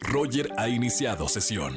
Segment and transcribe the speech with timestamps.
[0.00, 1.76] Roger ha iniciado sesión.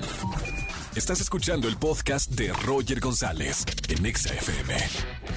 [0.96, 4.74] Estás escuchando el podcast de Roger González en XFM.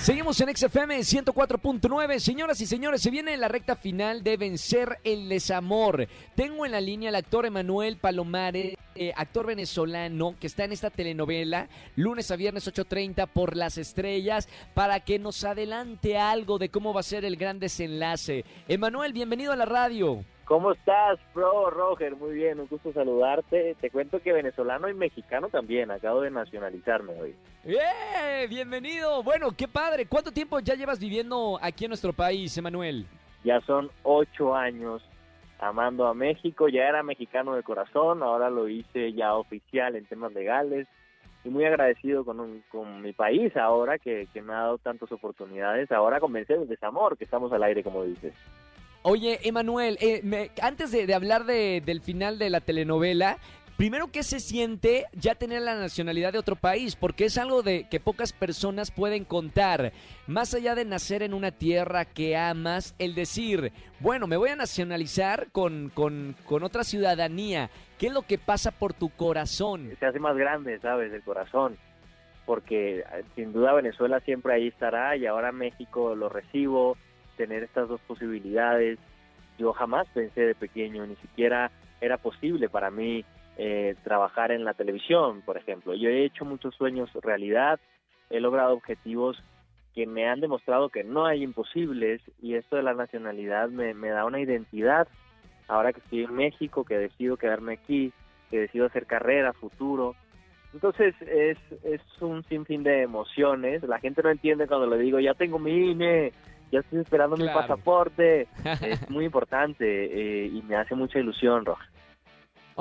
[0.00, 2.20] Seguimos en XFM 104.9.
[2.20, 6.06] Señoras y señores, se viene la recta final de Vencer el Desamor.
[6.36, 10.90] Tengo en la línea al actor Emanuel Palomares, eh, actor venezolano que está en esta
[10.90, 16.94] telenovela, lunes a viernes 8.30 por las estrellas, para que nos adelante algo de cómo
[16.94, 18.44] va a ser el gran desenlace.
[18.68, 20.24] Emanuel, bienvenido a la radio.
[20.48, 22.16] ¿Cómo estás, pro Roger?
[22.16, 23.76] Muy bien, un gusto saludarte.
[23.82, 27.36] Te cuento que venezolano y mexicano también, acabo de nacionalizarme hoy.
[27.66, 28.46] ¡Eh!
[28.48, 29.22] Bienvenido.
[29.22, 30.06] Bueno, qué padre.
[30.06, 33.04] ¿Cuánto tiempo ya llevas viviendo aquí en nuestro país, Emanuel?
[33.44, 35.02] Ya son ocho años
[35.58, 36.70] amando a México.
[36.70, 40.88] Ya era mexicano de corazón, ahora lo hice ya oficial en temas legales.
[41.44, 45.92] Y muy agradecido con, con mi país ahora, que, que me ha dado tantas oportunidades.
[45.92, 48.32] Ahora convencer el desamor, que estamos al aire, como dices.
[49.02, 53.38] Oye, Emanuel, eh, antes de, hablar del final de la telenovela,
[53.76, 56.96] primero, ¿qué se siente ya tener la nacionalidad de otro país?
[56.96, 59.92] Porque es algo de que pocas personas pueden contar.
[60.26, 64.56] Más allá de nacer en una tierra que amas, el decir, bueno, me voy a
[64.56, 67.70] nacionalizar con, con, con otra ciudadanía.
[67.98, 69.92] ¿Qué es lo que pasa por tu corazón?
[70.00, 71.12] Se hace más grande, ¿sabes?
[71.12, 71.78] El corazón.
[72.44, 76.96] Porque eh, sin duda Venezuela siempre ahí estará y ahora México lo recibo
[77.38, 78.98] tener estas dos posibilidades.
[79.58, 83.24] Yo jamás pensé de pequeño, ni siquiera era posible para mí
[83.56, 85.94] eh, trabajar en la televisión, por ejemplo.
[85.94, 87.80] Yo he hecho muchos sueños realidad,
[88.28, 89.42] he logrado objetivos
[89.94, 94.10] que me han demostrado que no hay imposibles y esto de la nacionalidad me, me
[94.10, 95.08] da una identidad.
[95.66, 98.12] Ahora que estoy en México, que decido quedarme aquí,
[98.50, 100.14] que decido hacer carrera, futuro.
[100.72, 103.82] Entonces es, es un sinfín de emociones.
[103.82, 106.32] La gente no entiende cuando le digo, ya tengo mi INE,
[106.70, 108.48] ya estoy esperando mi pasaporte.
[108.82, 111.86] es muy importante eh, y me hace mucha ilusión, Roja.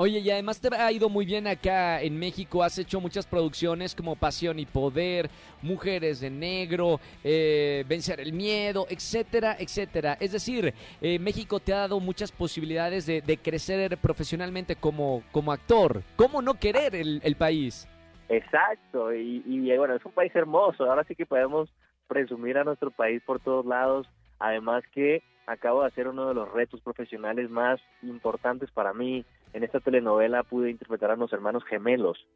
[0.00, 2.62] Oye, y además te ha ido muy bien acá en México.
[2.62, 5.28] Has hecho muchas producciones como Pasión y Poder,
[5.60, 10.16] Mujeres de Negro, eh, Vencer el Miedo, etcétera, etcétera.
[10.20, 16.02] Es decir, eh, México te ha dado muchas posibilidades de, crecer profesionalmente como, como actor.
[16.14, 17.88] ¿Cómo no querer el, el país?
[18.28, 20.84] Exacto, y, y bueno, es un país hermoso.
[20.84, 21.70] Ahora sí que podemos
[22.08, 24.08] presumir a nuestro país por todos lados.
[24.40, 29.24] Además que acabo de hacer uno de los retos profesionales más importantes para mí.
[29.52, 32.26] En esta telenovela pude interpretar a los hermanos gemelos.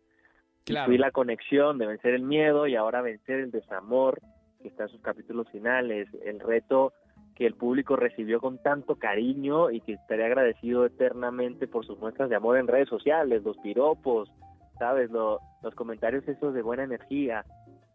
[0.65, 0.87] Claro.
[0.87, 4.21] fui la conexión de vencer el miedo y ahora vencer el desamor,
[4.61, 6.09] que está en sus capítulos finales.
[6.25, 6.93] El reto
[7.35, 12.31] que el público recibió con tanto cariño y que estaré agradecido eternamente por sus muestras
[12.31, 14.31] de amor en redes sociales, los piropos,
[14.79, 15.11] ¿sabes?
[15.11, 15.41] los
[15.75, 17.45] comentarios esos de buena energía.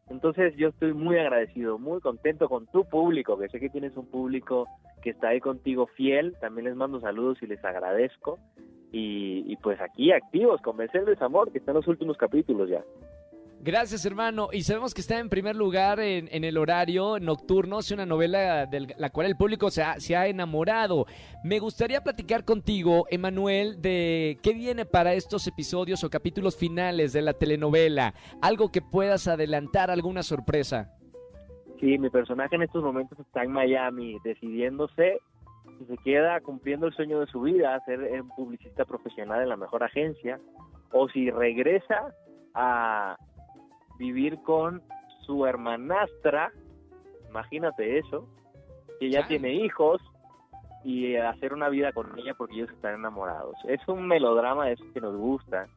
[0.10, 4.06] Entonces yo estoy muy agradecido, muy contento con tu público, que sé que tienes un
[4.06, 4.68] público
[5.02, 6.36] que está ahí contigo fiel.
[6.40, 8.40] También les mando saludos y les agradezco.
[8.92, 12.84] Y, pues aquí activos, con Vencer el Desamor, que están los últimos capítulos ya.
[13.60, 14.50] Gracias, hermano.
[14.52, 17.80] Y sabemos que está en primer lugar en, el horario nocturno.
[17.80, 21.06] Es una novela de la cual el público se ha, se ha enamorado.
[21.44, 27.22] Me gustaría platicar contigo, Emanuel, de qué viene para estos episodios o capítulos finales de
[27.22, 28.14] la telenovela.
[28.42, 30.94] Algo que puedas adelantar, alguna sorpresa.
[31.80, 35.20] Sí, mi personaje en estos momentos está en Miami, decidiéndose
[35.78, 39.58] si se queda cumpliendo el sueño de su vida, ser un publicista profesional en la
[39.58, 40.40] mejor agencia,
[40.92, 42.14] o si regresa
[42.54, 43.18] a,
[43.98, 44.82] vivir con
[45.26, 46.52] su hermanastra,
[47.30, 48.28] imagínate eso,
[49.00, 50.02] que ya tiene hijos
[50.84, 53.56] y hacer una vida con ella porque ellos están enamorados.
[53.68, 55.68] Es un melodrama de eso que nos gusta.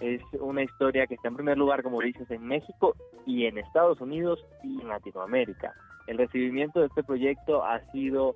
[0.00, 2.94] Es una historia que está en primer lugar, como dices, en México
[3.24, 5.74] y en Estados Unidos y en Latinoamérica.
[6.06, 8.34] El recibimiento de este proyecto ha sido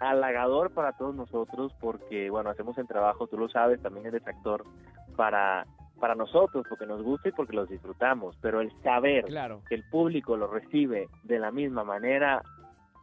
[0.00, 4.64] halagador para todos nosotros porque, bueno, hacemos el trabajo, tú lo sabes, también eres actor,
[5.16, 5.66] para
[6.00, 9.24] para nosotros, porque nos gusta y porque los disfrutamos, pero el saber
[9.68, 12.42] que el público lo recibe de la misma manera,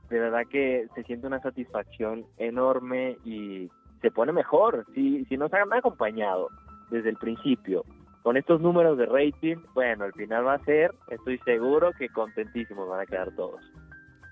[0.09, 3.69] de verdad que se siente una satisfacción enorme y
[4.02, 6.50] se pone mejor si, si nos han acompañado
[6.90, 7.85] desde el principio.
[8.23, 12.87] Con estos números de rating, bueno, al final va a ser, estoy seguro que contentísimos
[12.87, 13.61] van a quedar todos.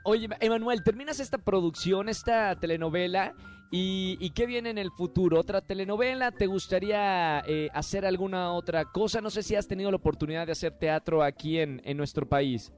[0.04, 3.34] Oye, Emanuel, terminas esta producción, esta telenovela,
[3.72, 5.40] ¿Y, qué viene en el futuro?
[5.40, 6.32] ¿Otra telenovela?
[6.32, 9.22] ¿Te gustaría eh, hacer alguna otra cosa?
[9.22, 12.74] No sé si has tenido la oportunidad de hacer teatro aquí en, nuestro país.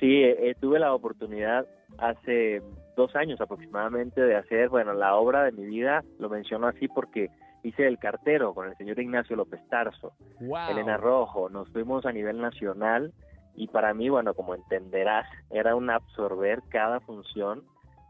[0.00, 1.66] Sí, eh, tuve la oportunidad
[1.98, 2.60] hace
[2.96, 7.30] dos años aproximadamente de hacer, bueno, la obra de mi vida, lo menciono así porque
[7.62, 12.40] hice El Cartero con el señor Ignacio López Tarso, Elena Rojo, nos fuimos a nivel
[12.40, 13.12] nacional
[13.56, 17.64] y para mí, bueno, como entenderás, era un absorber cada función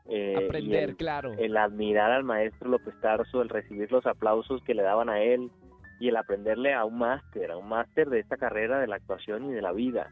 [0.08, 1.32] eh, Aprender, el, claro.
[1.36, 5.50] el admirar al maestro López Tarso, el recibir los aplausos que le daban a él
[5.98, 9.50] y el aprenderle a un máster, a un máster de esta carrera de la actuación
[9.50, 10.10] y de la vida.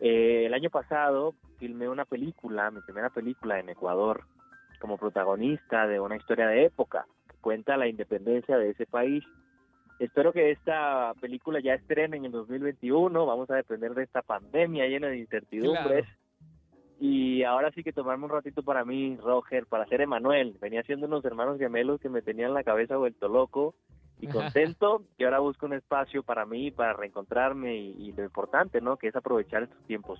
[0.00, 4.24] Eh, el año pasado filmé una película, mi primera película en Ecuador,
[4.80, 9.22] como protagonista de una historia de época que cuenta la independencia de ese país.
[10.00, 14.86] Espero que esta película ya estrene en el 2021, vamos a depender de esta pandemia
[14.86, 16.06] llena de incertidumbres.
[16.98, 20.56] Y ahora sí que tomarme un ratito para mí, Roger, para ser Emanuel.
[20.58, 23.74] Venía siendo unos hermanos gemelos que me tenían la cabeza vuelto loco
[24.18, 28.80] y contento que ahora busco un espacio para mí, para reencontrarme y, y lo importante,
[28.80, 28.96] ¿no?
[28.96, 30.18] Que es aprovechar estos tiempos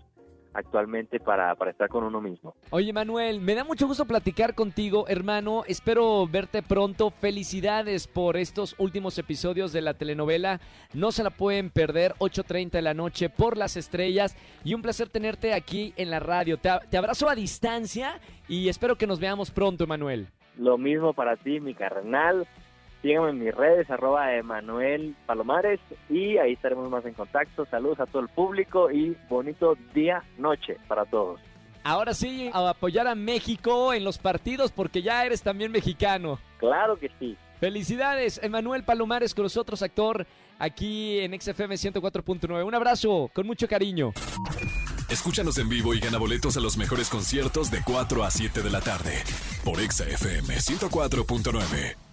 [0.54, 2.54] actualmente para, para estar con uno mismo.
[2.70, 5.64] Oye, Manuel, me da mucho gusto platicar contigo, hermano.
[5.66, 7.10] Espero verte pronto.
[7.10, 10.60] Felicidades por estos últimos episodios de la telenovela.
[10.92, 14.36] No se la pueden perder, 8.30 de la noche por las estrellas.
[14.64, 16.58] Y un placer tenerte aquí en la radio.
[16.58, 20.28] Te, te abrazo a distancia y espero que nos veamos pronto, Manuel.
[20.56, 22.46] Lo mismo para ti, mi carnal.
[23.02, 25.80] Síganme en mis redes, arroba Emanuel Palomares,
[26.10, 27.64] y ahí estaremos más en contacto.
[27.66, 31.40] Saludos a todo el público y bonito día, noche para todos.
[31.82, 36.38] Ahora sí, a apoyar a México en los partidos porque ya eres también mexicano.
[36.58, 37.38] Claro que sí.
[37.58, 40.26] Felicidades, Emanuel Palomares con nosotros, actor,
[40.58, 42.66] aquí en XFM 104.9.
[42.66, 44.12] Un abrazo, con mucho cariño.
[45.08, 48.70] Escúchanos en vivo y gana boletos a los mejores conciertos de 4 a 7 de
[48.70, 49.22] la tarde
[49.64, 52.09] por XFM 104.9.